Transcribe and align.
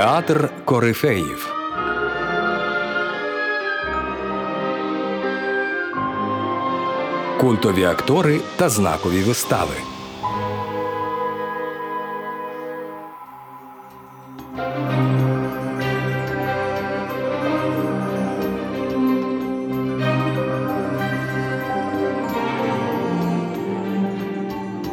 Театр 0.00 0.50
корифеїв. 0.64 1.54
Культові 7.40 7.84
актори 7.84 8.40
та 8.56 8.68
знакові 8.68 9.22
вистави. 9.22 9.74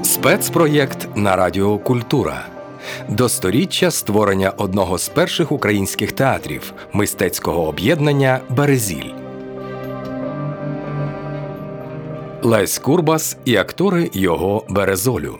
Спецпроєкт 0.03 1.09
на 1.15 1.35
Радіо 1.35 1.77
Культура. 1.77 2.56
До 3.09 3.29
сторіччя 3.29 3.91
створення 3.91 4.49
одного 4.49 4.97
з 4.97 5.09
перших 5.09 5.51
українських 5.51 6.11
театрів 6.11 6.73
мистецького 6.93 7.67
об'єднання 7.67 8.39
Березіль. 8.49 9.11
Лесь 12.41 12.79
Курбас 12.79 13.37
і 13.45 13.55
актори 13.55 14.09
його 14.13 14.65
Березолю. 14.69 15.37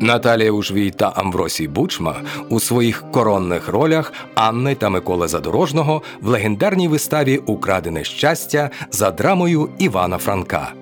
Наталія 0.00 0.52
Ужвій 0.52 0.90
та 0.90 1.08
Амвросій 1.08 1.68
Бучма 1.68 2.14
у 2.48 2.60
своїх 2.60 3.04
коронних 3.12 3.68
ролях 3.68 4.12
Анни 4.34 4.74
та 4.74 4.88
Миколи 4.88 5.28
Задорожного 5.28 6.02
в 6.20 6.28
легендарній 6.28 6.88
виставі 6.88 7.38
Украдене 7.38 8.04
щастя 8.04 8.70
за 8.90 9.10
драмою 9.10 9.68
Івана 9.78 10.18
Франка. 10.18 10.72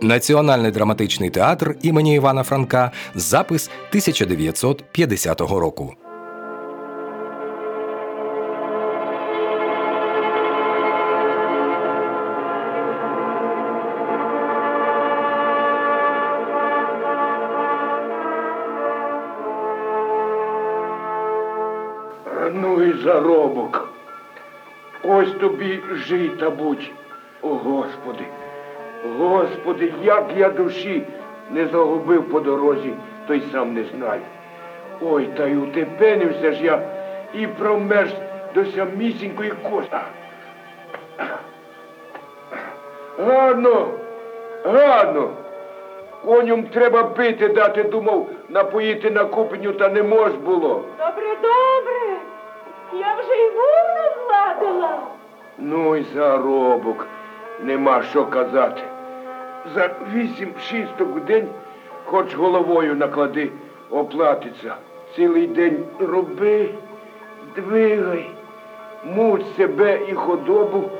Національний 0.00 0.70
драматичний 0.70 1.30
театр 1.30 1.76
імені 1.82 2.14
Івана 2.14 2.42
Франка. 2.42 2.90
Запис 3.14 3.70
1950 3.90 5.40
року. 5.40 5.94
Ну 22.52 22.82
і 22.82 23.02
заробок. 23.02 23.88
Ось 25.02 25.30
тобі 25.40 25.80
жита 26.08 26.50
будь. 26.50 26.90
О, 27.42 27.48
Господи, 27.48 28.24
Господи, 29.18 29.92
як 30.02 30.24
я 30.36 30.48
душі 30.48 31.02
не 31.50 31.66
загубив 31.66 32.30
по 32.30 32.40
дорозі, 32.40 32.92
то 33.26 33.34
й 33.34 33.42
сам 33.52 33.74
не 33.74 33.84
знаю. 33.84 34.20
Ой, 35.00 35.28
та 35.36 35.46
й 35.46 35.56
утепенився 35.56 36.52
ж 36.52 36.64
я 36.64 36.80
і 37.34 37.46
промерз 37.46 38.14
до 38.54 38.64
самісінької 38.64 39.52
коста. 39.70 40.02
Гарно, 43.18 43.88
гарно. 44.64 45.30
Коням 46.24 46.62
треба 46.62 47.04
пити 47.04 47.48
дати, 47.48 47.82
думав, 47.82 48.26
напоїти 48.48 49.10
на 49.10 49.24
купеню, 49.24 49.72
та 49.72 49.88
не 49.88 50.02
мож 50.02 50.32
було. 50.32 50.84
Добре, 50.98 51.36
добре. 51.42 52.16
Я 52.92 53.14
вже 53.20 53.34
й 53.34 53.50
вур 53.50 53.84
розладила. 53.96 54.98
Ну 55.58 55.96
й 55.96 56.04
заробок, 56.14 57.06
нема 57.62 58.02
що 58.02 58.26
казати. 58.26 58.82
За 59.74 59.90
вісім 60.14 60.48
шісток 60.60 61.08
в 61.16 61.20
день, 61.20 61.48
хоч 62.04 62.34
головою 62.34 62.94
наклади, 62.94 63.50
оплатиться. 63.90 64.74
Цілий 65.16 65.46
день 65.46 65.84
роби, 65.98 66.68
двигай, 67.56 68.30
муч 69.04 69.42
себе 69.56 70.00
і 70.08 70.14
худобу, 70.14 70.90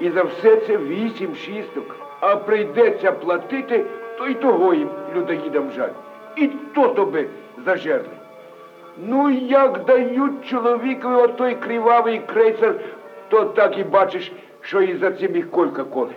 і 0.00 0.10
за 0.10 0.22
все 0.22 0.56
це 0.56 0.76
вісім 0.76 1.34
шісток. 1.34 1.96
А 2.20 2.36
прийдеться 2.36 3.12
платити, 3.12 3.84
то 4.18 4.26
й 4.26 4.34
того 4.34 4.74
їм 4.74 4.88
людоїдам 5.16 5.70
жаль. 5.76 5.90
І 6.36 6.46
то 6.74 6.88
тобі 6.88 7.26
зажерли. 7.64 8.08
Ну, 8.98 9.30
як 9.30 9.84
дають 9.84 10.46
чоловікові 10.46 11.14
отой 11.14 11.54
кривавий 11.54 12.18
крейсер, 12.18 12.80
то 13.28 13.44
так 13.44 13.78
і 13.78 13.84
бачиш, 13.84 14.32
що 14.60 14.82
і 14.82 14.96
за 14.96 15.12
цим 15.12 15.36
їх 15.36 15.50
колька 15.50 15.84
коле. 15.84 16.14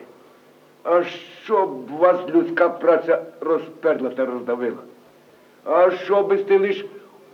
А 0.83 1.03
щоб 1.45 1.97
вас 1.97 2.29
людська 2.29 2.69
праця 2.69 3.23
розперла 3.41 4.09
та 4.09 4.25
роздавила. 4.25 4.77
А 5.65 5.91
щоби 5.91 6.37
сте 6.37 6.57
лиш 6.59 6.85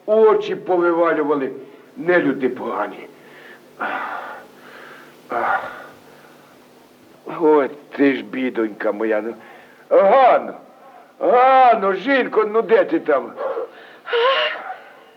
очі 0.05 0.55
повивалювали, 0.55 1.51
не 1.97 2.19
люди 2.19 2.49
погані. 2.49 3.07
От 7.39 7.89
ти 7.89 8.16
ж 8.16 8.23
бідонька 8.23 8.91
моя. 8.91 9.22
Ну. 9.22 9.33
Ганно, 9.89 10.53
Ганно, 11.19 11.93
жінко, 11.93 12.45
ну 12.53 12.61
де 12.61 12.83
ти 12.85 12.99
там? 12.99 13.31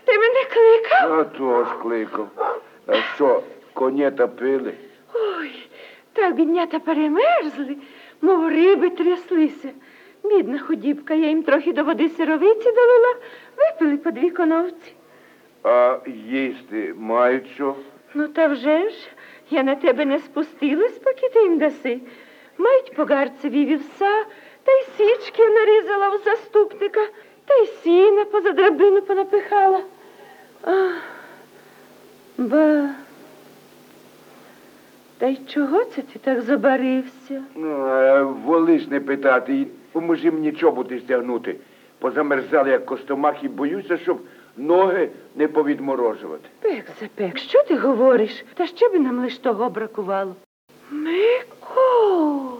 Ти 0.05 0.17
мене 0.19 0.43
кликав? 0.53 1.19
А 1.19 1.23
то 1.23 1.63
ж 1.65 1.69
кликав. 1.81 2.27
А 2.87 2.93
що, 3.15 3.43
конєта 3.73 4.27
пили? 4.27 4.73
Ой, 5.13 5.51
так 6.13 6.35
біднята 6.35 6.79
перемерзли, 6.79 7.75
мов 8.21 8.49
риби 8.49 8.89
тряслися. 8.89 9.69
Бідна 10.23 10.59
худібка, 10.59 11.13
я 11.13 11.27
їм 11.27 11.43
трохи 11.43 11.73
до 11.73 11.83
води 11.83 12.09
сировиці 12.09 12.71
долила, 12.71 13.15
випили 13.57 13.97
по 13.97 14.11
дві 14.11 14.29
коновці. 14.29 14.93
А 15.63 15.97
їсти 16.29 16.93
мають 16.97 17.47
що? 17.55 17.75
Ну, 18.13 18.27
та 18.27 18.47
вже 18.47 18.89
ж, 18.89 18.95
я 19.49 19.63
на 19.63 19.75
тебе 19.75 20.05
не 20.05 20.19
спустилась, 20.19 20.99
поки 21.03 21.29
ти 21.29 21.43
їм 21.43 21.57
даси. 21.57 21.99
Мають 22.57 22.95
по 22.95 23.03
гарцеві 23.05 23.65
вівса, 23.65 24.25
та 24.63 24.71
й 24.71 24.83
січки 24.97 25.49
нарізала 25.49 26.09
у 26.09 26.17
заступника, 26.17 27.07
та 27.45 27.53
й 27.53 27.67
сіна 27.67 28.25
поза 28.25 28.51
драбину 28.51 29.01
понапихала. 29.01 29.81
А, 30.63 30.89
ба. 32.37 32.89
Та 35.17 35.27
й 35.27 35.37
чого 35.47 35.83
це 35.85 36.01
ти 36.01 36.19
так 36.19 36.41
забарився? 36.41 37.43
Ну, 37.55 38.33
волиш 38.45 38.87
не 38.87 38.99
питати, 38.99 39.53
і 39.59 39.67
поможи 39.91 40.31
мені 40.31 40.51
чоботи 40.51 40.99
стягнути. 40.99 41.55
Позамерзали, 41.99 42.69
як 42.69 42.85
костомах, 42.85 43.43
і 43.43 43.47
боюся, 43.47 43.97
щоб 43.97 44.21
ноги 44.57 45.09
не 45.35 45.47
повідморожувати. 45.47 46.49
Пек 46.61 46.85
за 47.01 47.07
пек, 47.15 47.37
що 47.37 47.63
ти 47.63 47.75
говориш? 47.77 48.45
Та 48.53 48.67
ще 48.67 48.89
би 48.89 48.99
нам 48.99 49.19
лиш 49.19 49.37
того 49.37 49.69
бракувало. 49.69 50.35
Миколо, 50.91 52.57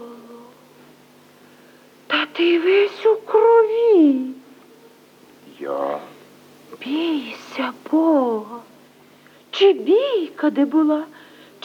та 2.06 2.26
ти 2.26 2.58
весь 2.60 3.06
у 3.06 3.16
крові. 3.16 4.20
Я? 5.60 5.98
Бійся 6.80 7.72
Бога. 7.90 8.60
Чи 9.50 9.72
бійка 9.72 10.50
де 10.50 10.64
була? 10.64 11.04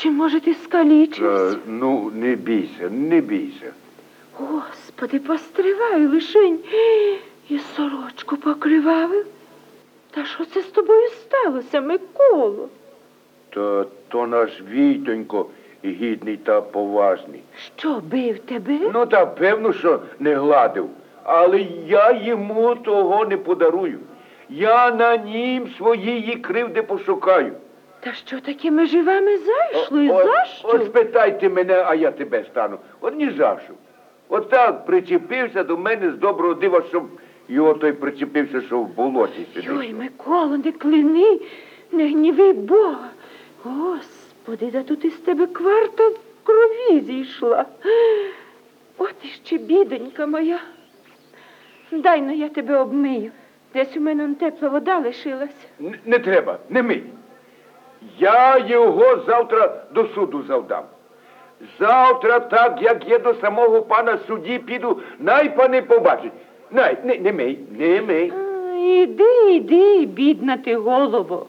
Чи, 0.02 0.12
може, 0.12 0.40
ти 0.40 0.54
скалічився? 0.54 1.56
Е, 1.56 1.58
ну, 1.68 2.12
не 2.16 2.36
бійся, 2.36 2.90
не 2.90 3.22
бійся. 3.22 3.74
Господи, 4.34 5.20
постривай 5.20 6.06
лишень. 6.06 6.60
І 7.50 7.60
сорочку 7.60 8.38
покривавив. 8.38 9.26
Та 10.12 10.26
що 10.26 10.46
це 10.46 10.62
з 10.62 10.66
тобою 10.66 11.08
сталося, 11.10 11.82
Миколо? 11.82 12.70
То, 13.50 13.86
то 14.08 14.28
наш 14.28 14.62
Війтонько 14.72 15.46
гідний 15.86 16.38
та 16.38 16.62
поважний. 16.62 17.42
Що 17.78 18.00
бив 18.00 18.40
тебе? 18.40 18.80
Ну, 18.94 19.06
та 19.06 19.26
певно, 19.26 19.74
що 19.74 20.00
не 20.20 20.36
гладив. 20.36 20.90
Але 21.24 21.62
я 21.88 22.12
йому 22.12 22.76
того 22.76 23.26
не 23.26 23.38
подарую. 23.38 24.00
Я 24.50 24.92
на 24.92 25.18
нім 25.18 25.70
своєї 25.78 26.36
кривди 26.36 26.82
пошукаю. 26.82 27.54
Та 28.04 28.14
що 28.14 28.40
такими 28.40 28.86
живами 28.86 29.38
зайшло? 29.38 30.02
І 30.02 30.10
От- 30.10 30.26
за 30.26 30.46
що? 30.46 30.68
От 30.68 30.86
спитайте 30.86 31.50
мене, 31.50 31.84
а 31.88 31.96
я 31.96 32.12
тебе 32.12 32.44
стану. 32.44 32.78
От 33.02 33.16
ні 33.16 33.30
за 33.30 33.60
що. 33.66 33.74
Отак 34.30 34.86
причепився 34.86 35.64
до 35.64 35.78
мене 35.78 36.12
з 36.12 36.16
доброго 36.18 36.54
дива, 36.54 36.82
щоб 36.90 37.04
його 37.48 37.74
той 37.74 37.94
причепився, 37.94 38.62
що 38.62 38.80
в 38.80 38.88
болоті 38.96 39.46
сидить. 39.54 39.66
Йой, 39.70 39.94
Микола, 39.94 40.58
не 40.58 40.72
клини, 40.72 41.40
не 41.92 42.08
гніви 42.08 42.54
Бога. 42.54 43.10
Господи, 43.64 44.72
да 44.72 44.84
тут 44.84 45.06
із 45.06 45.14
тебе 45.14 45.48
кварта 45.48 46.12
крові 46.44 47.00
зійшла. 47.02 47.66
От 48.98 49.16
іще 49.24 49.58
бідонька 49.58 50.26
моя. 50.28 50.60
Дай 51.92 52.22
но 52.22 52.32
я 52.32 52.50
тебе 52.50 52.78
обмию. 52.78 53.32
Десь 53.74 53.98
у 53.98 54.00
мене 54.00 54.24
он 54.24 54.36
тепла 54.36 54.70
вода 54.70 55.00
лишилась. 55.00 55.68
Н- 55.82 55.96
Не 56.06 56.20
треба, 56.20 56.60
не 56.70 56.84
мий. 56.84 57.04
Я 58.20 58.58
його 58.58 59.18
завтра 59.28 59.82
до 59.94 60.08
суду 60.08 60.44
завдам. 60.48 60.84
Завтра, 61.80 62.40
так 62.40 62.82
як 62.82 63.10
я 63.10 63.20
до 63.20 63.34
самого 63.34 63.82
пана 63.82 64.18
судді 64.28 64.60
піду, 64.60 65.00
най 65.20 65.56
пани 65.56 65.82
побачить. 65.82 66.32
Най, 66.72 66.98
не, 67.04 67.18
не 67.18 67.34
мий, 67.34 67.60
не 67.80 68.02
мий. 68.02 68.34
А, 68.36 68.76
Іди, 68.78 69.54
іди, 69.56 70.06
бідна 70.06 70.58
ти 70.58 70.76
голово. 70.76 71.46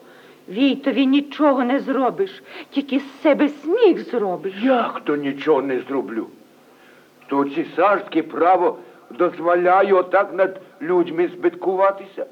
Війтові 0.48 1.06
нічого 1.06 1.64
не 1.64 1.80
зробиш, 1.80 2.42
тільки 2.70 2.98
з 2.98 3.22
себе 3.22 3.48
сміх 3.48 4.10
зробиш. 4.10 4.54
Як 4.62 5.00
то 5.00 5.16
нічого 5.16 5.62
не 5.62 5.80
зроблю? 5.80 6.26
То 7.26 7.44
цісарське 7.44 8.22
право 8.22 8.78
дозволяє 9.10 9.92
отак 9.92 10.34
над 10.34 10.60
людьми 10.82 11.28
збиткуватися. 11.28 12.26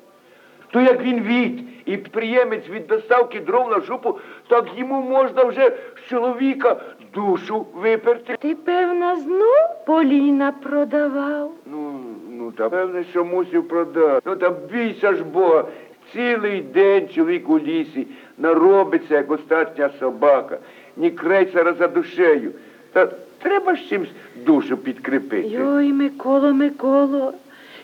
То 0.70 0.80
як 0.80 1.02
він 1.02 1.20
від 1.20 1.60
і 1.90 1.96
підприємець 1.96 2.68
від 2.68 2.86
доставки 2.86 3.40
дров 3.40 3.70
на 3.70 3.80
жупу, 3.80 4.18
так 4.48 4.64
йому 4.76 5.02
можна 5.02 5.44
вже 5.44 5.72
з 5.96 6.10
чоловіка 6.10 6.80
душу 7.14 7.66
виперти. 7.74 8.36
Ти, 8.40 8.54
певно, 8.54 9.16
знов 9.16 9.84
Поліна 9.86 10.52
продавав. 10.52 11.52
Ну, 11.66 12.00
ну 12.30 12.52
та 12.52 12.68
певне, 12.68 13.04
що 13.10 13.24
мусив 13.24 13.68
продати. 13.68 14.20
Ну 14.24 14.36
та 14.36 14.50
бійся 14.50 15.14
ж 15.14 15.24
Бога. 15.24 15.64
Цілий 16.12 16.60
день 16.60 17.08
чоловік 17.08 17.48
у 17.48 17.58
лісі 17.58 18.06
наробиться, 18.38 19.14
як 19.14 19.30
остатня 19.30 19.90
собака, 20.00 20.58
ні 20.96 21.10
крейсера 21.10 21.72
за 21.72 21.88
душею. 21.88 22.52
Та 22.92 23.08
треба 23.42 23.74
ж 23.74 23.88
чимсь 23.88 24.10
душу 24.36 24.76
підкріпити. 24.76 25.48
Йой, 25.48 25.92
Миколо, 25.92 26.52
Миколо, 26.52 27.32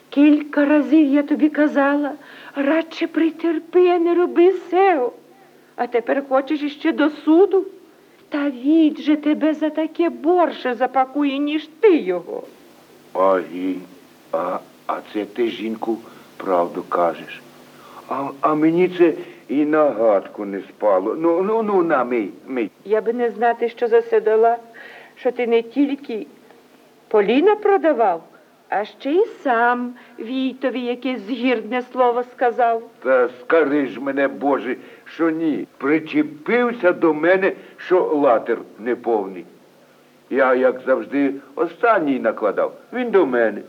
кілька 0.08 0.64
разів 0.64 1.08
я 1.08 1.22
тобі 1.22 1.48
казала, 1.48 2.12
радше 2.54 3.06
притерпи, 3.06 3.88
а 3.88 3.98
не 3.98 4.14
роби 4.14 4.52
сео. 4.70 5.12
А 5.76 5.86
тепер 5.86 6.24
хочеш 6.28 6.62
іще 6.62 6.92
до 6.92 7.10
суду? 7.10 7.64
Та 8.28 8.50
від 8.50 8.98
же 9.00 9.16
тебе 9.16 9.54
за 9.54 9.70
таке 9.70 10.10
борше 10.10 10.74
запакує, 10.74 11.38
ніж 11.38 11.68
ти 11.80 11.96
його. 11.96 12.42
Агі, 13.12 13.76
а, 14.32 14.58
а 14.86 14.98
це 15.12 15.24
ти, 15.24 15.48
жінку, 15.48 15.98
правду 16.36 16.84
кажеш. 16.88 17.42
А, 18.08 18.28
а 18.40 18.54
мені 18.54 18.88
це 18.88 19.12
і 19.48 19.64
на 19.64 19.90
гадку 19.90 20.44
не 20.44 20.60
спало. 20.60 21.14
Ну, 21.14 21.42
ну, 21.42 21.62
ну, 21.62 21.82
на, 21.82 22.04
мий, 22.04 22.30
мий. 22.46 22.70
Я 22.84 23.00
би 23.00 23.12
не 23.12 23.30
знати, 23.30 23.68
що 23.68 23.88
за 23.88 24.02
що 25.16 25.32
ти 25.32 25.46
не 25.46 25.62
тільки 25.62 26.26
Поліна 27.08 27.56
продавав, 27.56 28.22
а 28.68 28.84
ще 28.84 29.12
й 29.12 29.26
сам 29.42 29.94
Війтові 30.18 30.80
якесь 30.80 31.20
згірне 31.20 31.82
слово 31.92 32.22
сказав. 32.22 32.82
Та 33.02 33.28
скажи 33.40 33.86
ж 33.86 34.00
мене, 34.00 34.28
Боже, 34.28 34.76
що 35.04 35.30
ні. 35.30 35.66
Причепився 35.78 36.92
до 36.92 37.14
мене, 37.14 37.52
що 37.76 38.00
латер 38.04 38.58
неповний. 38.78 39.44
Я, 40.30 40.54
як 40.54 40.80
завжди, 40.86 41.34
останній 41.54 42.18
накладав. 42.18 42.72
Він 42.92 43.10
до 43.10 43.26
мене. 43.26 43.60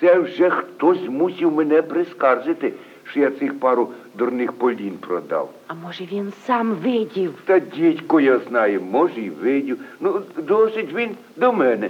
Це 0.00 0.18
вже 0.18 0.50
хтось 0.50 1.08
мусив 1.08 1.52
мене 1.52 1.82
прискаржити, 1.82 2.72
що 3.04 3.20
я 3.20 3.30
цих 3.30 3.60
пару 3.60 3.88
дурних 4.14 4.52
полін 4.52 4.98
продав. 5.00 5.50
А 5.66 5.74
може 5.74 6.04
він 6.12 6.32
сам 6.46 6.70
видів? 6.70 7.34
Та 7.44 7.58
дідько 7.58 8.20
я 8.20 8.38
знаю, 8.38 8.80
може 8.80 9.20
і 9.20 9.30
видів. 9.30 9.78
Ну, 10.00 10.22
досить 10.36 10.92
він 10.94 11.10
до 11.36 11.52
мене. 11.52 11.88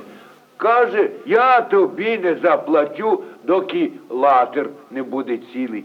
Каже, 0.57 1.11
я 1.27 1.61
тобі 1.61 2.19
не 2.19 2.35
заплатю, 2.35 3.23
доки 3.45 3.93
латер 4.11 4.69
не 4.91 5.03
буде 5.03 5.39
цілий. 5.53 5.85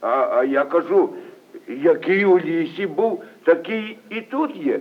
А, 0.00 0.28
а 0.32 0.44
я 0.44 0.64
кажу, 0.64 1.10
який 1.68 2.24
у 2.24 2.38
лісі 2.38 2.86
був, 2.86 3.22
такий 3.44 3.98
і 4.10 4.20
тут 4.20 4.56
є. 4.56 4.80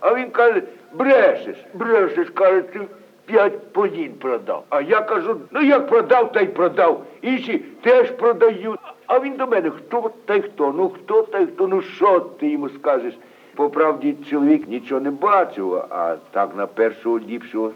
А 0.00 0.14
він 0.14 0.30
каже, 0.30 0.62
брешеш, 0.94 1.56
брешеш, 1.74 2.30
каже, 2.30 2.62
ти 2.62 2.80
п'ять 3.26 3.72
полін 3.72 4.12
продав. 4.12 4.64
А 4.68 4.80
я 4.80 5.00
кажу, 5.00 5.40
ну 5.50 5.62
як 5.62 5.88
продав, 5.88 6.32
та 6.32 6.40
й 6.40 6.46
продав. 6.46 7.04
Інші 7.22 7.58
теж 7.58 8.10
продають. 8.10 8.80
А 9.06 9.20
він 9.20 9.36
до 9.36 9.46
мене, 9.46 9.70
хто 9.70 10.10
та 10.24 10.34
й 10.34 10.40
хто? 10.40 10.74
Ну 10.76 10.88
хто 10.88 11.22
та 11.22 11.38
й 11.38 11.46
хто? 11.46 11.68
Ну 11.68 11.82
що 11.82 12.20
ти 12.20 12.48
йому 12.48 12.68
скажеш? 12.68 13.14
По 13.54 13.70
правді, 13.70 14.16
чоловік 14.30 14.68
нічого 14.68 15.00
не 15.00 15.10
бачив, 15.10 15.74
а 15.74 16.16
так 16.30 16.56
на 16.56 16.66
першого 16.66 17.18
ліпшого 17.18 17.72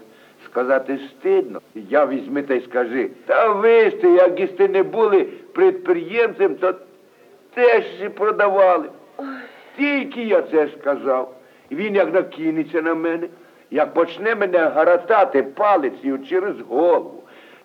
сказати 0.51 0.99
стидно. 1.09 1.61
Я 1.75 2.05
візьми 2.05 2.41
та 2.43 2.53
й 2.53 2.61
скажи, 2.61 3.09
та 3.25 3.49
ви 3.49 3.91
сте, 3.91 4.09
як 4.09 4.39
істи 4.39 4.67
не 4.67 4.83
були 4.83 5.23
підприємцем, 5.55 6.55
то 6.55 6.73
теж 7.53 7.83
продавали. 8.15 8.89
Тільки 9.77 10.23
я 10.23 10.41
це 10.41 10.67
сказав. 10.79 11.33
Він 11.71 11.95
як 11.95 12.13
накинеться 12.13 12.81
на 12.81 12.95
мене, 12.95 13.27
як 13.71 13.93
почне 13.93 14.35
мене 14.35 14.57
гаратати 14.57 15.43
палицею 15.43 16.19
через 16.29 16.59
голову, 16.69 17.23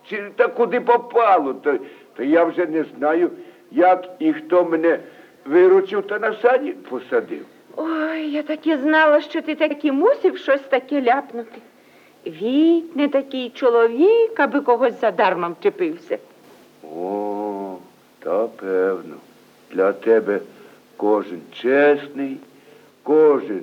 чи 0.09 0.23
та 0.37 0.49
куди 0.49 0.81
попало, 0.81 1.55
то, 1.55 1.79
то 2.17 2.23
я 2.23 2.45
вже 2.45 2.67
не 2.67 2.85
знаю, 2.99 3.31
як 3.71 4.09
і 4.19 4.33
хто 4.33 4.65
мене 4.65 4.99
виручив 5.45 6.03
та 6.07 6.19
на 6.19 6.33
сані 6.33 6.73
посадив. 6.73 7.45
Ой, 7.77 8.31
я 8.31 8.43
так 8.43 8.67
і 8.67 8.77
знала, 8.77 9.21
що 9.21 9.43
ти 9.43 9.55
таки 9.55 9.93
мусив 9.93 10.39
щось 10.39 10.61
таке 10.61 11.03
ляпнути. 11.03 11.59
Віт 12.27 12.97
не 12.97 13.09
такий 13.09 13.51
чоловік, 13.51 14.41
аби 14.41 14.61
когось 14.61 15.01
задарма 15.01 15.49
вчепився. 15.61 16.19
О, 16.97 17.77
та 18.19 18.47
певно. 18.47 19.15
Для 19.71 19.93
тебе 19.93 20.41
кожен 20.97 21.41
чесний, 21.53 22.37
кожен 23.03 23.63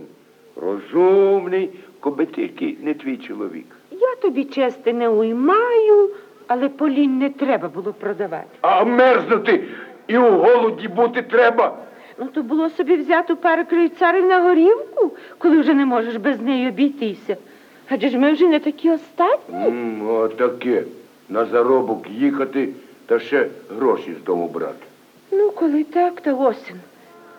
розумний, 0.55 1.69
коби 1.99 2.25
тільки 2.25 2.77
не 2.81 2.93
твій 2.93 3.17
чоловік. 3.17 3.65
Я 3.91 4.15
тобі 4.21 4.43
чести 4.43 4.93
не 4.93 5.09
уймаю, 5.09 6.09
але 6.47 6.69
Полін 6.69 7.17
не 7.17 7.29
треба 7.29 7.67
було 7.67 7.93
продавати. 7.93 8.47
А 8.61 8.83
мерзнути 8.83 9.63
і 10.07 10.17
у 10.17 10.31
голоді 10.31 10.87
бути 10.87 11.21
треба. 11.21 11.77
Ну, 12.17 12.25
то 12.25 12.43
було 12.43 12.69
собі 12.69 12.95
взяти 12.95 13.35
пару 13.35 13.65
крейцарів 13.65 14.25
на 14.25 14.41
горівку, 14.41 15.11
коли 15.37 15.59
вже 15.59 15.73
не 15.73 15.85
можеш 15.85 16.15
без 16.15 16.41
неї 16.41 16.67
обійтися. 16.69 17.37
Адже 17.89 18.09
ж 18.09 18.17
ми 18.17 18.31
вже 18.33 18.47
не 18.47 18.59
такі 18.59 18.91
остатні. 18.91 19.55
М, 19.55 20.09
Отаке. 20.09 20.83
На 21.29 21.45
заробок 21.45 22.09
їхати 22.09 22.69
та 23.05 23.19
ще 23.19 23.47
гроші 23.77 24.15
з 24.21 24.23
дому 24.25 24.47
брати. 24.47 24.85
Ну, 25.31 25.51
коли 25.51 25.83
так, 25.83 26.21
то 26.21 26.39
осінь. 26.39 26.79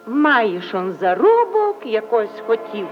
Маєш 0.06 0.74
он 0.74 0.92
заробок, 1.00 1.76
якось 1.86 2.40
хотів. 2.46 2.86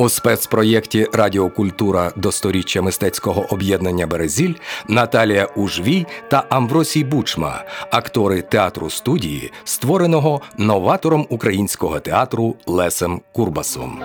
У 0.00 0.08
спецпроєкті 0.08 1.06
Радіокультура 1.12 2.12
до 2.16 2.32
сторіччя 2.32 2.82
мистецького 2.82 3.46
об'єднання 3.50 4.06
Березіль 4.06 4.54
Наталія 4.88 5.44
Ужвій 5.44 6.06
та 6.28 6.44
Амвросій 6.48 7.04
Бучма, 7.04 7.64
актори 7.90 8.42
театру 8.42 8.90
студії, 8.90 9.52
створеного 9.64 10.40
новатором 10.56 11.26
українського 11.30 12.00
театру 12.00 12.56
Лесем 12.66 13.20
Курбасом. 13.32 14.00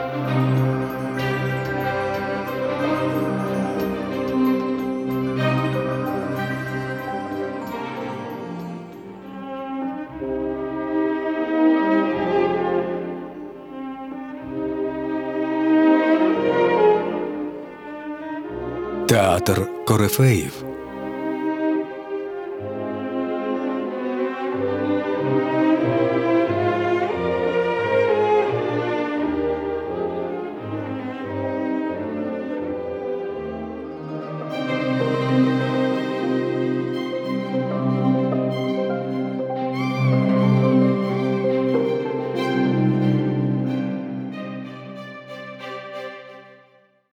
Театр 19.46 19.86
Корифеїв 19.86 20.75